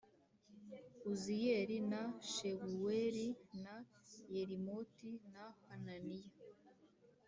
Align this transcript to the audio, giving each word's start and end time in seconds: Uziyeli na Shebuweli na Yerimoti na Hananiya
Uziyeli 1.11 1.77
na 1.91 2.01
Shebuweli 2.31 3.27
na 3.63 3.75
Yerimoti 4.33 5.11
na 5.33 5.45
Hananiya 5.63 6.31